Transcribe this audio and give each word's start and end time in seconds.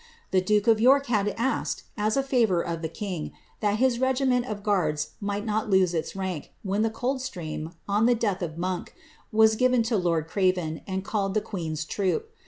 The 0.31 0.41
duke 0.41 0.65
of 0.65 0.81
York 0.81 1.05
had 1.05 1.27
asked, 1.37 1.83
as 1.95 2.17
a 2.17 2.23
favour 2.23 2.59
of 2.59 2.81
the 2.81 2.89
king, 2.89 3.33
that 3.59 3.77
liis 3.77 4.01
regiment 4.01 4.47
of 4.47 4.63
guards 4.63 5.11
miglit 5.21 5.45
not 5.45 5.69
lose 5.69 5.93
its 5.93 6.15
rank, 6.15 6.51
when 6.63 6.81
the 6.81 6.89
Colds^tream, 6.89 7.75
on 7.87 8.07
the 8.07 8.15
death 8.15 8.41
of 8.41 8.55
3Ionk, 8.55 8.87
was 9.31 9.55
given 9.55 9.83
to 9.83 9.97
lord 9.97 10.25
Craven, 10.27 10.81
and 10.87 11.05
calle<l 11.05 11.35
the 11.35 11.39
queen's 11.39 11.85
troop. 11.85 12.31